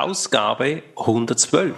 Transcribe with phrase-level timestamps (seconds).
[0.00, 1.72] Ausgabe 112.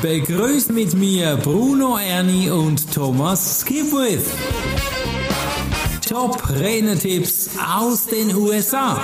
[0.00, 4.30] Begrüßt mit mir Bruno Ernie und Thomas Skipwith.
[6.08, 8.98] Top Renetipps aus den USA.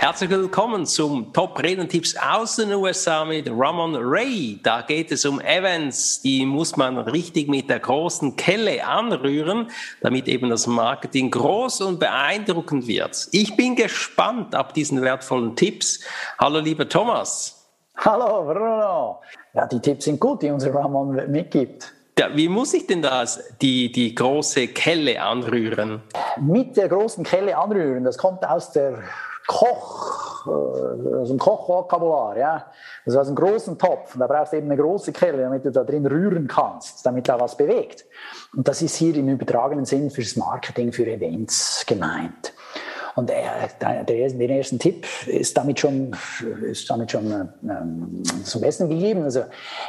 [0.00, 4.58] Herzlich willkommen zum Top Redentipps aus den USA mit Ramon Ray.
[4.62, 9.68] Da geht es um Events, die muss man richtig mit der großen Kelle anrühren,
[10.00, 13.28] damit eben das Marketing groß und beeindruckend wird.
[13.32, 16.00] Ich bin gespannt ab diesen wertvollen Tipps.
[16.38, 17.68] Hallo lieber Thomas.
[17.98, 19.20] Hallo Bruno.
[19.52, 21.92] Ja, die Tipps sind gut, die unser Ramon mitgibt.
[22.18, 26.00] Ja, wie muss ich denn das, die, die große Kelle anrühren?
[26.40, 29.02] Mit der großen Kelle anrühren, das kommt aus der
[29.46, 32.66] Koch, äh, aus dem Kochvokabular, ja.
[33.04, 34.14] Also aus einem großen Topf.
[34.14, 37.28] Und da brauchst du eben eine große Kelle, damit du da drin rühren kannst, damit
[37.28, 38.06] da was bewegt.
[38.56, 42.52] Und das ist hier im übertragenen Sinn fürs Marketing, für Events gemeint.
[43.16, 46.16] Und der, der, den ersten Tipp ist damit schon,
[46.62, 49.22] ist damit schon ähm, zum Besten gegeben.
[49.22, 49.44] Also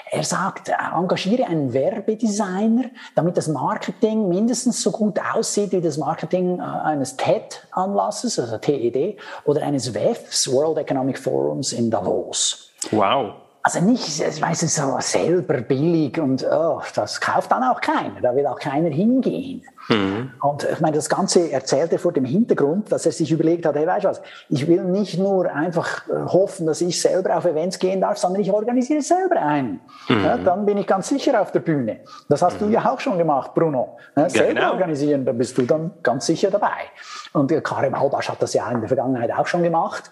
[0.10, 6.60] er sagt, engagiere einen Werbedesigner, damit das Marketing mindestens so gut aussieht wie das Marketing
[6.60, 12.72] äh, eines TED-Anlasses, also TED, oder eines WEFs, World Economic Forums in Davos.
[12.92, 13.34] Wow.
[13.64, 18.20] Also nicht, ich weiß es so selber billig und oh, das kauft dann auch keiner,
[18.20, 19.64] da will auch keiner hingehen.
[19.88, 20.32] Mhm.
[20.42, 23.76] Und ich meine, das Ganze erzählt er vor dem Hintergrund, dass er sich überlegt hat,
[23.76, 27.46] hey, weißt du was, ich will nicht nur einfach äh, hoffen, dass ich selber auf
[27.46, 29.80] Events gehen darf, sondern ich organisiere selber ein.
[30.10, 30.24] Mhm.
[30.24, 32.00] Ja, dann bin ich ganz sicher auf der Bühne.
[32.30, 32.68] Das hast mhm.
[32.68, 33.98] du ja auch schon gemacht, Bruno.
[34.16, 34.72] Ja, selber genau.
[34.72, 36.90] organisieren, da bist du dann ganz sicher dabei.
[37.34, 40.10] Und Karim Halbasch hat das ja in der Vergangenheit auch schon gemacht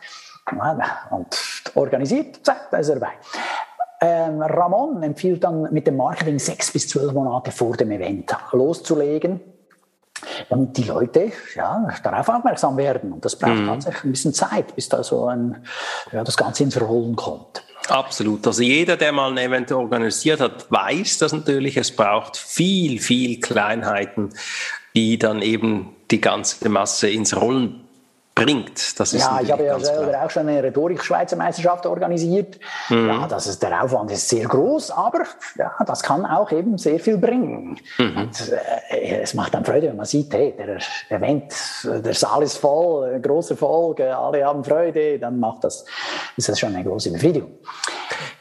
[1.12, 1.38] und
[1.76, 3.14] organisiert, zack, da ist er dabei.
[4.02, 9.42] Ähm, Ramon empfiehlt dann mit dem Marketing sechs bis zwölf Monate vor dem Event loszulegen,
[10.50, 13.12] damit die Leute ja, darauf aufmerksam werden.
[13.12, 13.68] Und das braucht mhm.
[13.68, 15.66] tatsächlich ein bisschen Zeit, bis da so ein,
[16.14, 17.62] ja, das Ganze ins Rollen kommt.
[17.90, 18.46] Absolut.
[18.46, 21.76] Also jeder, der mal ein Event organisiert hat, weiß das natürlich.
[21.76, 24.30] Es braucht viel, viel Kleinheiten,
[24.96, 27.89] die dann eben die ganze Masse ins Rollen
[28.44, 29.00] bringt.
[29.00, 30.26] Das ist ja, ich habe ja selber klar.
[30.26, 32.60] auch schon eine Rhetorik-Schweizer Meisterschaft organisiert.
[32.90, 33.08] Mhm.
[33.08, 35.24] Ja, das ist, der Aufwand ist sehr groß, aber
[35.58, 37.80] ja, das kann auch eben sehr viel bringen.
[37.98, 38.18] Mhm.
[38.18, 38.52] Und,
[38.90, 40.80] äh, es macht dann Freude, wenn man sieht, hey, der
[41.10, 45.86] Event, der Saal ist voll, großer Erfolg, alle haben Freude, dann macht das,
[46.38, 47.52] ist das schon eine große Befriedigung.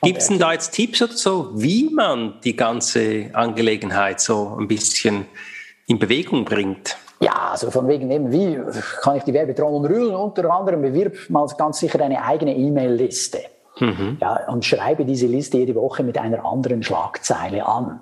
[0.02, 4.68] Gibt es denn da jetzt Tipps oder so, wie man die ganze Angelegenheit so ein
[4.68, 5.26] bisschen
[5.86, 6.96] in Bewegung bringt?
[7.20, 8.60] Ja, also von wegen eben, wie
[9.02, 10.14] kann ich die Werbetrommel rühren?
[10.14, 13.40] Unter anderem bewirb mal ganz sicher eine eigene E-Mail-Liste.
[13.80, 14.18] Mhm.
[14.20, 18.00] Ja, und schreibe diese Liste jede Woche mit einer anderen Schlagzeile an.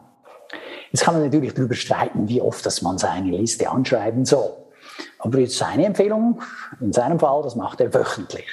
[0.93, 4.51] Jetzt kann man natürlich darüber streiten, wie oft dass man seine Liste anschreiben soll.
[5.27, 6.41] Aber jetzt seine Empfehlung,
[6.81, 8.47] in seinem Fall, das macht er wöchentlich.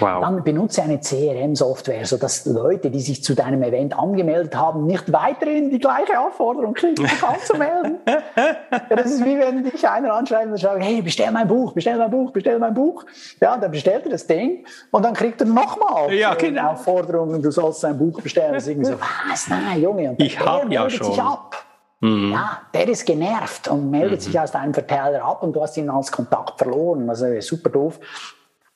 [0.00, 0.22] Wow.
[0.22, 5.70] Dann benutze eine CRM-Software, sodass Leute, die sich zu deinem Event angemeldet haben, nicht weiterhin
[5.70, 7.98] die gleiche Aufforderung kriegen, sich anzumelden.
[8.06, 11.98] ja, das ist wie wenn dich einer anschreibt und sagt, hey, bestell mein Buch, bestell
[11.98, 13.04] mein Buch, bestell mein Buch.
[13.40, 16.60] Ja, dann bestellt er das Ding und dann kriegt er nochmal ja, genau.
[16.60, 18.54] eine Aufforderung, du sollst sein Buch bestellen.
[18.54, 18.96] Das ist irgendwie so,
[19.30, 21.06] was, nein, Junge, und ich habe ja schon.
[21.06, 21.65] Sich ab.
[22.00, 22.32] Mhm.
[22.32, 24.24] Ja, der ist genervt und meldet mhm.
[24.24, 27.08] sich aus deinem Verteiler ab und du hast ihn als Kontakt verloren.
[27.08, 27.98] Also super doof.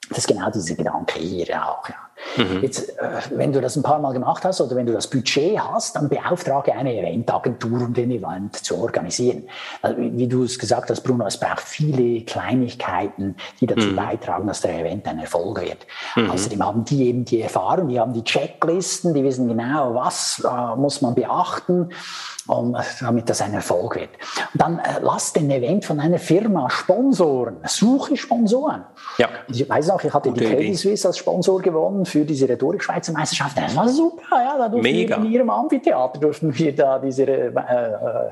[0.08, 1.88] Das ist genau diese Gedanke hier auch.
[1.88, 2.09] Ja.
[2.36, 2.62] Mhm.
[2.62, 5.58] Jetzt, äh, wenn du das ein paar Mal gemacht hast oder wenn du das Budget
[5.58, 9.44] hast, dann beauftrage eine Eventagentur, um den Event zu organisieren.
[9.97, 13.97] Wie du es gesagt hast, Bruno, es braucht viele Kleinigkeiten, die dazu mhm.
[13.97, 15.86] beitragen, dass der Event ein Erfolg wird.
[16.16, 16.30] Mhm.
[16.30, 20.76] Außerdem haben die eben die Erfahrung, die haben die Checklisten, die wissen genau, was äh,
[20.76, 21.91] muss man beachten
[22.50, 24.10] um, damit das ein Erfolg wird.
[24.53, 28.84] Und dann äh, lass den Event von einer Firma sponsoren, suche Sponsoren.
[29.19, 29.28] Ja.
[29.48, 33.12] Ich weiß noch, ich hatte Gute die Credit Suisse als Sponsor gewonnen für diese Rhetorik-Schweizer
[33.12, 33.56] Meisterschaft.
[33.56, 35.16] Das war super, ja, da durften Mega.
[35.16, 38.31] wir in ihrem Amphitheater durften wir da diese äh, äh,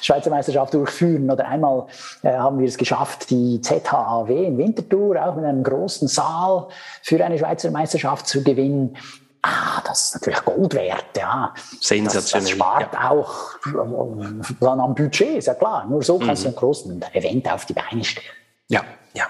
[0.00, 1.30] Schweizer Meisterschaft durchführen.
[1.30, 1.86] Oder einmal
[2.22, 6.68] äh, haben wir es geschafft, die ZHAW in Winterthur auch mit einem großen Saal
[7.02, 8.96] für eine Schweizer Meisterschaft zu gewinnen.
[9.42, 11.52] Ah, das ist natürlich Gold wert, ja.
[11.80, 12.12] Sensationell.
[12.12, 13.10] Das, das spart ja.
[13.10, 13.34] auch
[14.60, 15.84] dann am Budget, ist ja klar.
[15.88, 16.44] Nur so kannst mhm.
[16.44, 18.26] du einen großen Event auf die Beine stellen.
[18.68, 18.82] Ja,
[19.14, 19.26] ja.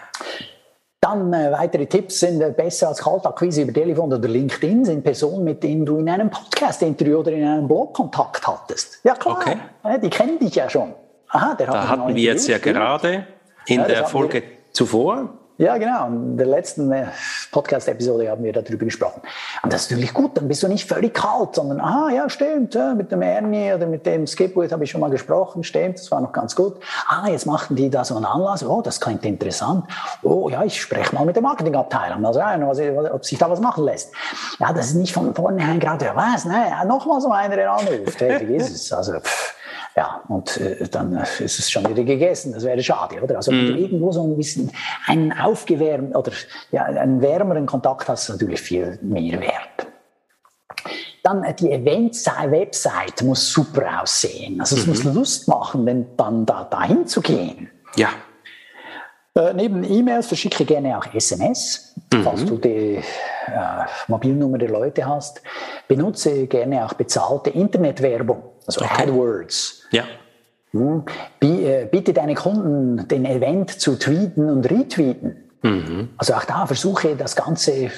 [1.05, 5.43] Dann äh, weitere Tipps sind äh, besser als Kaltakquise über Telefon oder LinkedIn, sind Personen,
[5.43, 9.01] mit denen du in einem Podcast-Interview oder in einem Blog Kontakt hattest.
[9.03, 9.57] Ja klar, okay.
[9.83, 10.95] äh, die kennen dich ja schon.
[11.31, 13.27] Aha, der hat da hatten wir jetzt ja gerade
[13.67, 16.07] in ja, der Folge zuvor Ja, genau.
[16.07, 17.07] In der letzten äh,
[17.53, 19.21] Podcast-Episode haben wir darüber gesprochen.
[19.63, 22.75] Und das ist natürlich gut, dann bist du nicht völlig kalt, sondern, ah, ja, stimmt,
[22.75, 26.11] ja, mit dem Ernie oder mit dem Skipwood habe ich schon mal gesprochen, stimmt, das
[26.11, 26.81] war noch ganz gut.
[27.07, 29.85] Ah, jetzt machten die da so einen Anlass, oh, das klingt interessant.
[30.23, 32.81] Oh, ja, ich spreche mal mit der Marketingabteilung, mal sagen, was,
[33.13, 34.13] ob sich da was machen lässt.
[34.59, 37.71] Ja, das ist nicht von vornherein gerade, ja, was, ne, noch mal so einer, der
[37.71, 38.19] anruft.
[38.19, 38.93] Fertig ist es.
[38.93, 39.62] Also, pff.
[39.97, 42.53] Ja, und äh, dann ist es schon wieder gegessen.
[42.53, 43.37] Das wäre schade, oder?
[43.37, 43.79] Also, wenn du mhm.
[43.79, 44.71] irgendwo so ein bisschen
[45.07, 46.33] einen aufgewärmten oder
[46.71, 49.87] ja, einen wärmeren Kontakt hast, ist natürlich viel mehr wert.
[51.23, 54.61] Dann äh, die Event-Website muss super aussehen.
[54.61, 54.93] Also es mhm.
[54.93, 57.71] muss Lust machen, denn dann da dahin zu gehen.
[57.97, 58.09] Ja.
[59.35, 62.23] Äh, neben E-Mails verschicke gerne auch SMS, mhm.
[62.23, 63.01] falls du die
[63.47, 65.43] äh, Mobilnummer der Leute hast.
[65.89, 69.05] Benutze gerne auch bezahlte Internetwerbung, also okay.
[69.05, 69.85] AdWords.
[69.91, 70.05] Ja.
[70.73, 71.05] Hm.
[71.41, 75.43] Äh, bitte deine Kunden, den Event zu tweeten und retweeten.
[75.63, 76.09] Mhm.
[76.17, 77.89] Also auch da versuche das Ganze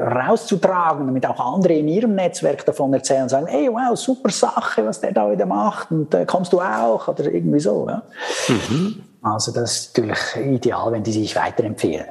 [0.00, 4.86] rauszutragen, damit auch andere in ihrem Netzwerk davon erzählen und sagen, hey, wow, super Sache,
[4.86, 7.86] was der da wieder macht und äh, kommst du auch oder irgendwie so.
[7.86, 8.02] Ja?
[8.48, 9.02] Mhm.
[9.22, 12.06] Also das ist natürlich ideal, wenn die sich weiterempfehlen.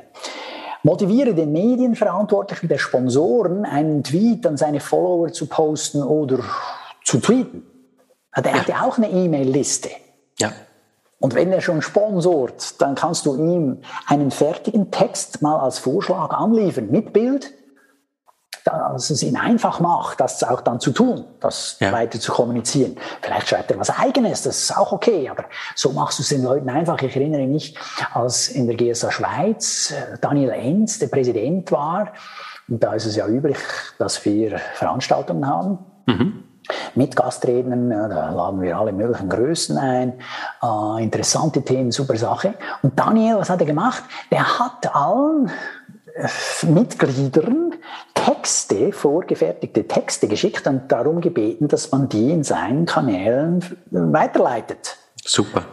[0.84, 6.40] Motiviere den Medienverantwortlichen der Sponsoren, einen Tweet an seine Follower zu posten oder
[7.06, 7.64] zu tweeten.
[8.36, 8.60] Der ja.
[8.60, 9.90] hat ja auch eine E-Mail-Liste.
[10.40, 10.52] Ja.
[11.20, 13.78] Und wenn er schon sponsort, dann kannst du ihm
[14.08, 17.54] einen fertigen Text mal als Vorschlag anliefern mit Bild,
[18.64, 21.92] dass es ihn einfach macht, das auch dann zu tun, das ja.
[21.92, 22.96] weiter zu kommunizieren.
[23.22, 25.46] Vielleicht schreibt er was Eigenes, das ist auch okay, aber
[25.76, 27.02] so machst du es den Leuten einfach.
[27.02, 27.76] Ich erinnere mich,
[28.14, 32.14] als in der GSA Schweiz äh, Daniel Enz der Präsident war,
[32.70, 33.58] und da ist es ja üblich,
[34.00, 35.80] dass wir Veranstaltungen haben.
[36.06, 36.44] Mhm
[36.96, 40.14] mit Gastrednern, da laden wir alle möglichen Größen ein,
[40.62, 42.54] äh, interessante Themen, super Sache.
[42.82, 44.04] Und Daniel, was hat er gemacht?
[44.32, 45.52] Der hat allen
[46.16, 47.73] äh, Mitgliedern
[48.44, 54.98] Texte, vorgefertigte Texte geschickt und darum gebeten, dass man die in seinen Kanälen weiterleitet.
[55.24, 55.64] Super.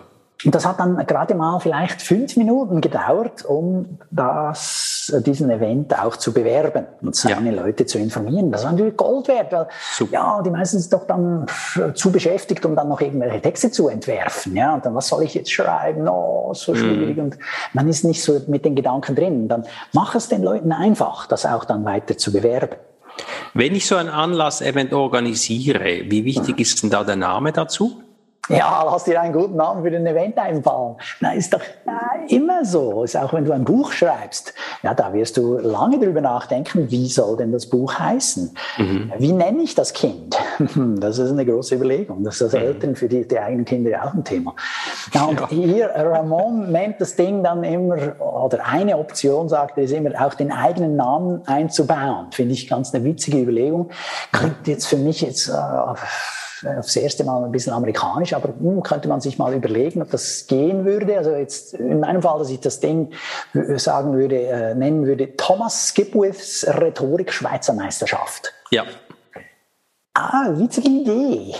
[0.45, 6.17] Und das hat dann gerade mal vielleicht fünf Minuten gedauert, um das, diesen Event auch
[6.17, 7.63] zu bewerben und seine ja.
[7.63, 8.51] Leute zu informieren.
[8.51, 10.13] Das war natürlich Gold wert, weil Super.
[10.13, 11.47] ja, die meisten sind doch dann
[11.95, 14.57] zu beschäftigt, um dann noch irgendwelche Texte zu entwerfen.
[14.57, 16.09] Ja, und dann, was soll ich jetzt schreiben?
[16.09, 16.77] Oh, so mhm.
[16.77, 17.17] schwierig.
[17.17, 17.21] Mm.
[17.21, 17.39] Und
[17.75, 19.49] man ist nicht so mit den Gedanken drin.
[19.49, 22.77] Dann mach es den Leuten einfach, das auch dann weiter zu bewerben.
[23.53, 28.01] Wenn ich so ein Anlass-Event organisiere, wie wichtig ist denn da der Name dazu?
[28.51, 30.97] Ja, lass dir einen guten Namen für den Event einfallen.
[31.21, 31.61] Na, ist doch
[32.29, 33.05] immer so.
[33.05, 37.07] Ist auch wenn du ein Buch schreibst, ja, da wirst du lange drüber nachdenken, wie
[37.09, 38.57] soll denn das Buch heißen?
[38.79, 39.13] Mhm.
[39.19, 40.37] Wie nenne ich das Kind?
[41.01, 42.25] Das ist eine große Überlegung.
[42.25, 42.59] Das ist als mhm.
[42.61, 44.55] Eltern für die, die eigenen Kinder ja auch ein Thema.
[45.13, 45.49] Ja, und ja.
[45.49, 50.35] hier, Ramon nennt das Ding dann immer, oder eine Option, sagt er, ist immer, auch
[50.35, 52.27] den eigenen Namen einzubauen.
[52.33, 53.91] Finde ich ganz eine witzige Überlegung.
[54.33, 55.53] Klingt jetzt für mich jetzt, äh,
[56.65, 60.47] aufs erste Mal ein bisschen amerikanisch, aber hm, könnte man sich mal überlegen, ob das
[60.47, 61.17] gehen würde.
[61.17, 63.13] Also jetzt in meinem Fall, dass ich das Ding
[63.55, 68.53] äh, sagen würde, äh, nennen würde, Thomas Skipwiths Rhetorik Schweizer Meisterschaft.
[68.71, 68.85] Ja.
[70.15, 71.55] Ah, witzige Idee.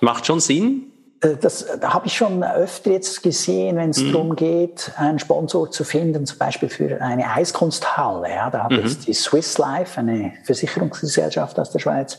[0.00, 0.92] Macht schon Sinn.
[1.22, 4.12] Äh, das da habe ich schon öfter jetzt gesehen, wenn es mhm.
[4.12, 8.28] darum geht, einen Sponsor zu finden, zum Beispiel für eine Eiskunsthalle.
[8.28, 8.80] Ja, da hat mhm.
[8.80, 12.18] jetzt die Swiss Life, eine Versicherungsgesellschaft aus der Schweiz,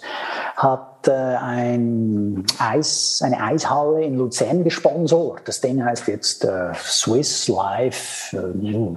[0.56, 5.42] hat äh, ein Eis, eine Eishalle in Luzern gesponsort.
[5.46, 8.36] Das Ding heißt jetzt äh, Swiss Life.
[8.36, 8.96] Äh,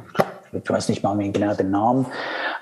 [0.53, 2.07] ich weiß nicht mal mehr genau den Namen,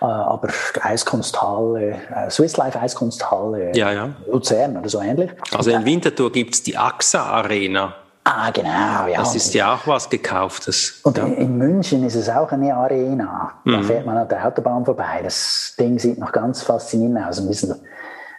[0.00, 0.48] aber
[0.80, 1.96] Eiskunsthalle,
[2.28, 4.08] Swiss Life Eiskunsthalle ja, ja.
[4.26, 5.30] Luzern oder so ähnlich.
[5.52, 7.94] Also in Winterthur gibt es die AXA Arena.
[8.24, 9.18] Ah, genau, ja.
[9.18, 11.00] Das ist ja auch was Gekauftes.
[11.02, 11.26] Und ja.
[11.26, 13.52] in München ist es auch eine Arena.
[13.66, 13.84] Da mhm.
[13.84, 15.20] fährt man an der Autobahn vorbei.
[15.22, 17.38] Das Ding sieht noch ganz faszinierend aus.
[17.38, 17.74] Ein bisschen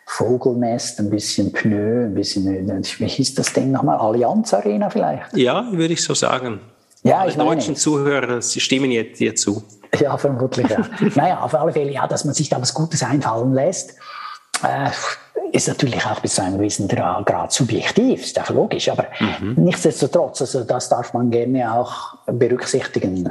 [0.06, 2.46] Vogelnest, ein bisschen Pneu, ein bisschen,
[3.00, 3.98] wie hieß das Ding nochmal?
[3.98, 5.36] Allianz Arena vielleicht?
[5.36, 6.60] Ja, würde ich so sagen.
[7.04, 9.64] Ja, Alle ich meine, deutschen Zuhörer, sie stimmen jetzt dir zu.
[10.00, 10.68] Ja, vermutlich.
[10.70, 10.88] Ja.
[11.16, 13.96] naja, auf alle Fälle, ja, dass man sich da was Gutes einfallen lässt,
[14.64, 14.90] äh,
[15.52, 18.90] ist natürlich auch bis zu einem gewissen Grad subjektiv, ist auch logisch.
[18.90, 19.54] Aber mhm.
[19.58, 23.30] nichtsdestotrotz, also das darf man gerne auch berücksichtigen,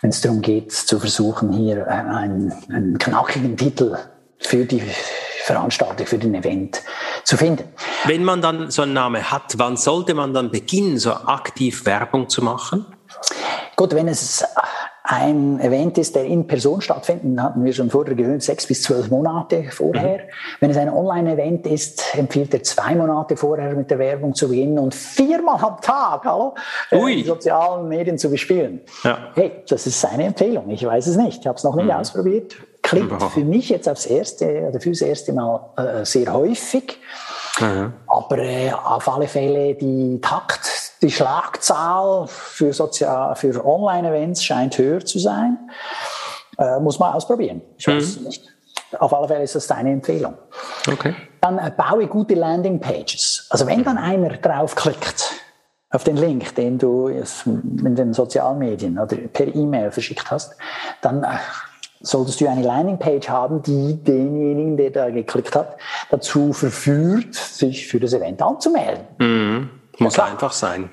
[0.00, 3.96] wenn es darum geht, zu versuchen, hier einen, einen knackigen Titel
[4.38, 4.82] für die
[5.48, 6.82] Veranstaltung, für den Event
[7.24, 7.64] zu finden.
[8.04, 12.28] Wenn man dann so einen Namen hat, wann sollte man dann beginnen, so aktiv Werbung
[12.28, 12.86] zu machen?
[13.76, 14.44] Gut, wenn es
[15.10, 19.08] ein Event ist, der in Person stattfindet, hatten wir schon vorher gehört, sechs bis zwölf
[19.08, 20.18] Monate vorher.
[20.18, 20.30] Mhm.
[20.60, 24.78] Wenn es ein Online-Event ist, empfiehlt er zwei Monate vorher mit der Werbung zu beginnen
[24.78, 26.54] und viermal am Tag, hallo,
[26.90, 28.82] äh, die sozialen Medien zu bespielen.
[29.02, 29.30] Ja.
[29.34, 30.68] Hey, das ist seine Empfehlung.
[30.68, 31.40] Ich weiß es nicht.
[31.40, 31.92] Ich habe es noch nicht mhm.
[31.92, 32.56] ausprobiert.
[32.88, 36.98] Klingt für mich jetzt aufs erste oder fürs erste Mal äh, sehr häufig.
[37.60, 37.92] Mhm.
[38.06, 40.70] Aber äh, auf alle Fälle die Takt,
[41.02, 45.58] die Schlagzahl für, Sozial für Online-Events scheint höher zu sein.
[46.58, 47.62] Äh, muss man ausprobieren.
[47.76, 48.24] Ich weiß mhm.
[48.26, 48.44] nicht.
[48.98, 50.34] Auf alle Fälle ist das deine Empfehlung.
[50.90, 51.14] Okay.
[51.40, 53.48] Dann äh, baue gute Landing-Pages.
[53.50, 55.32] Also wenn dann einer draufklickt
[55.90, 60.56] auf den Link, den du in den sozialen Medien oder per E-Mail verschickt hast,
[61.02, 61.28] dann äh,
[62.00, 65.76] solltest du eine Landingpage haben, die denjenigen, der da geklickt hat,
[66.10, 69.04] dazu verführt, sich für das Event anzumelden.
[69.18, 69.70] Mhm.
[69.98, 70.90] Muss ja, einfach sein.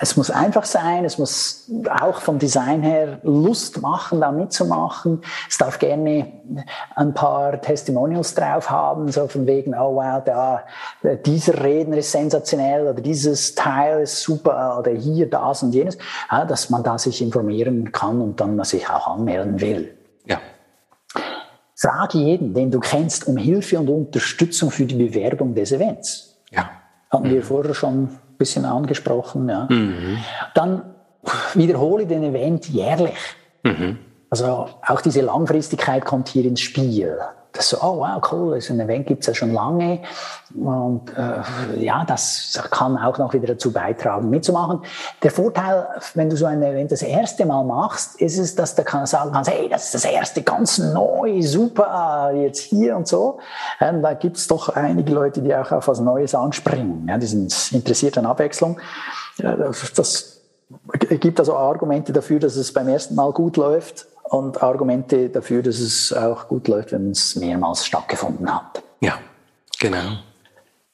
[0.00, 1.70] Es muss einfach sein, es muss
[2.00, 5.22] auch vom Design her Lust machen, da mitzumachen.
[5.48, 6.32] Es darf gerne
[6.96, 10.64] ein paar Testimonials drauf haben, so von wegen, oh wow, da,
[11.24, 15.98] dieser Redner ist sensationell oder dieses Teil ist super oder hier das und jenes,
[16.32, 19.99] ja, dass man da sich informieren kann und dann sich auch anmelden will.
[21.80, 26.38] Frage jeden, den du kennst, um Hilfe und Unterstützung für die Bewerbung des Events.
[26.50, 26.70] Ja.
[27.10, 27.32] Hatten mhm.
[27.32, 29.48] wir vorher schon ein bisschen angesprochen.
[29.48, 29.66] Ja.
[29.70, 30.18] Mhm.
[30.54, 30.94] Dann
[31.54, 33.16] wiederhole den Event jährlich.
[33.62, 33.98] Mhm.
[34.28, 37.18] Also auch diese Langfristigkeit kommt hier ins Spiel
[37.52, 40.00] das so, oh wow, cool, so ein Event gibt's ja schon lange.
[40.54, 44.82] Und äh, ja, das kann auch noch wieder dazu beitragen, mitzumachen.
[45.22, 48.84] Der Vorteil, wenn du so ein Event das erste Mal machst, ist es, dass du
[48.84, 53.38] kann sagen kannst, hey, das ist das erste, ganz neu, super, jetzt hier und so.
[53.80, 57.06] Ähm, da gibt's doch einige Leute, die auch auf was Neues anspringen.
[57.08, 58.80] Ja, die sind interessiert an Abwechslung.
[59.38, 60.40] Das
[60.88, 65.80] gibt also Argumente dafür, dass es beim ersten Mal gut läuft und Argumente dafür, dass
[65.80, 68.82] es auch gut läuft, wenn es mehrmals stattgefunden hat.
[69.00, 69.18] Ja,
[69.78, 70.18] genau.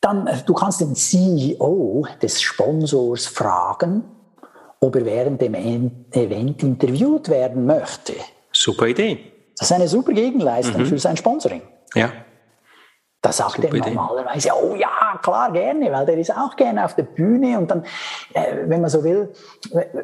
[0.00, 4.04] Dann, äh, du kannst den CEO des Sponsors fragen,
[4.80, 8.14] ob er während dem Event interviewt werden möchte.
[8.52, 9.32] Super Idee.
[9.58, 10.86] Das ist eine super Gegenleistung mhm.
[10.86, 11.62] für sein Sponsoring.
[11.94, 12.10] Ja.
[13.20, 14.58] Da sagt super er normalerweise, Idee.
[14.62, 17.84] oh ja, klar, gerne, weil der ist auch gerne auf der Bühne und dann,
[18.32, 19.32] äh, wenn man so will,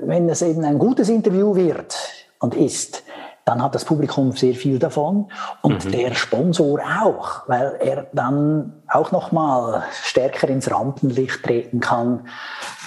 [0.02, 1.96] wenn es eben ein gutes Interview wird
[2.40, 3.04] und ist,
[3.44, 5.30] dann hat das Publikum sehr viel davon
[5.62, 5.92] und mhm.
[5.92, 12.28] der Sponsor auch, weil er dann auch noch mal stärker ins Rampenlicht treten kann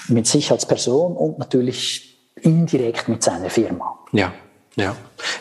[0.07, 3.97] mit sich als Person und natürlich indirekt mit seiner Firma.
[4.11, 4.31] Ja.
[4.75, 4.95] Ja.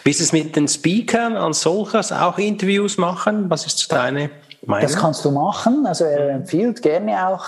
[0.04, 3.50] Wie ist es mit den Speakern als solches auch Interviews machen?
[3.50, 4.30] Was ist deine
[4.64, 4.88] Meinung?
[4.88, 5.86] Das kannst du machen.
[5.86, 7.44] Also er empfiehlt gerne auch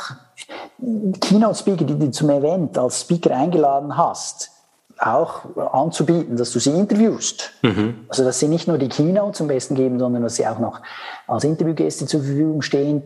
[1.20, 4.50] Keynote-Speaker, die du zum Event als Speaker eingeladen hast,
[4.98, 7.52] auch anzubieten, dass du sie interviewst.
[7.62, 8.06] Mhm.
[8.08, 10.80] Also dass sie nicht nur die Keynote zum Besten geben, sondern dass sie auch noch
[11.26, 13.02] als Interviewgäste zur Verfügung stehen.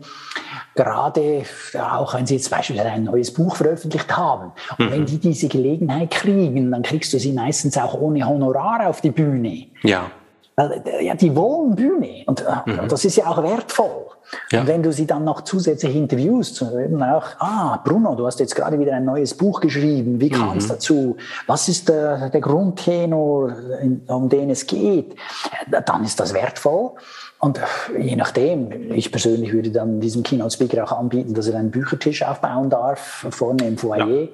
[0.75, 1.43] Gerade
[1.91, 4.53] auch wenn sie jetzt beispielsweise ein neues Buch veröffentlicht haben.
[4.77, 4.91] Und mhm.
[4.91, 9.11] wenn die diese Gelegenheit kriegen, dann kriegst du sie meistens auch ohne Honorar auf die
[9.11, 9.67] Bühne.
[9.83, 10.09] Ja.
[10.55, 12.87] Weil ja, die wollen Bühne und, äh, mhm.
[12.87, 14.07] das ist ja auch wertvoll.
[14.51, 14.61] Ja.
[14.61, 18.55] Und wenn du sie dann noch zusätzlich interviewst, dann auch, ah, Bruno, du hast jetzt
[18.55, 20.69] gerade wieder ein neues Buch geschrieben, wie kam es mhm.
[20.69, 21.17] dazu?
[21.47, 23.53] Was ist der, der Grundtenor,
[24.07, 25.15] um den es geht?
[25.85, 26.91] Dann ist das wertvoll.
[27.41, 27.59] Und
[27.99, 32.69] je nachdem, ich persönlich würde dann diesem Keynote-Speaker auch anbieten, dass er einen Büchertisch aufbauen
[32.69, 34.27] darf, vorne im Foyer, ja.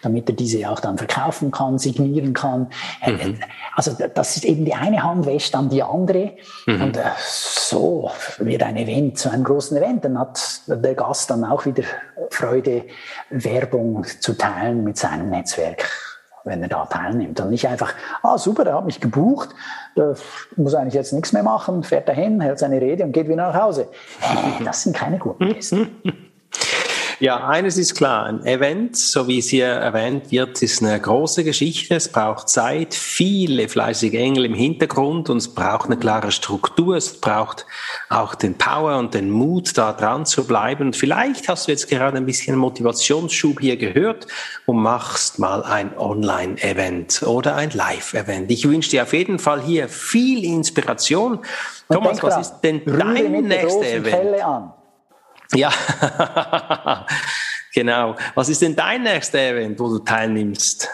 [0.00, 2.68] damit er diese auch dann verkaufen kann, signieren kann.
[3.06, 3.40] Mhm.
[3.74, 6.32] Also das ist eben die eine Hand wäscht dann die andere.
[6.64, 6.82] Mhm.
[6.82, 10.04] Und äh, so wird ein Event zu einem großen Event.
[10.04, 11.84] Dann hat der Gast dann auch wieder
[12.30, 12.84] Freude,
[13.30, 15.88] Werbung zu teilen mit seinem Netzwerk
[16.46, 17.40] wenn er da teilnimmt.
[17.40, 19.50] Und nicht einfach, ah super, er hat mich gebucht,
[19.96, 20.14] der
[20.54, 23.60] muss eigentlich jetzt nichts mehr machen, fährt dahin, hält seine Rede und geht wieder nach
[23.60, 23.88] Hause.
[24.64, 25.88] Das sind keine guten Gäste.
[27.18, 31.44] Ja, eines ist klar, ein Event, so wie es hier erwähnt wird, ist eine große
[31.44, 31.94] Geschichte.
[31.94, 36.96] Es braucht Zeit, viele fleißige Engel im Hintergrund und es braucht eine klare Struktur.
[36.96, 37.64] Es braucht
[38.10, 40.88] auch den Power und den Mut, da dran zu bleiben.
[40.88, 44.26] Und vielleicht hast du jetzt gerade ein bisschen Motivationsschub hier gehört
[44.66, 48.50] und machst mal ein Online-Event oder ein Live-Event.
[48.50, 51.38] Ich wünsche dir auf jeden Fall hier viel Inspiration.
[51.88, 54.74] Und Thomas, was ist denn dein nächster Event?
[55.54, 55.70] Ja,
[57.74, 58.16] genau.
[58.34, 60.88] Was ist denn dein nächster Event, wo du teilnimmst?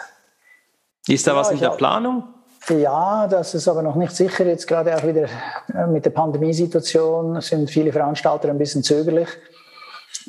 [1.07, 2.23] Ist da ja, was in der Planung?
[2.69, 4.45] Ja, das ist aber noch nicht sicher.
[4.45, 5.27] Jetzt gerade auch wieder
[5.73, 9.27] äh, mit der Pandemiesituation sind viele Veranstalter ein bisschen zögerlich.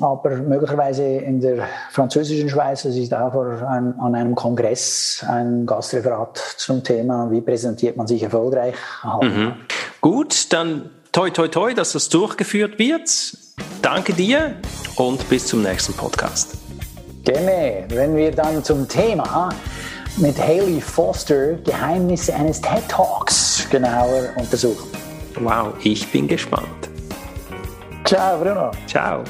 [0.01, 6.39] aber möglicherweise in der französischen Schweiz, dass ich da ein, an einem Kongress ein Gastreferat
[6.57, 8.75] zum Thema, wie präsentiert man sich erfolgreich.
[9.23, 9.55] Mhm.
[10.01, 13.09] Gut, dann toi toi toi, dass das durchgeführt wird.
[13.81, 14.57] Danke dir
[14.97, 16.57] und bis zum nächsten Podcast.
[17.23, 19.49] Gerne, wenn wir dann zum Thema
[20.17, 24.91] mit Haley Foster Geheimnisse eines TED Talks genauer untersuchen.
[25.39, 26.89] Wow, ich bin gespannt.
[28.05, 28.73] Ciao, Bruno.
[28.89, 29.23] Ciao.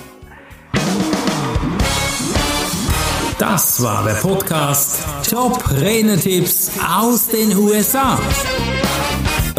[3.39, 8.19] Das war der Podcast Top Renetipps aus den USA.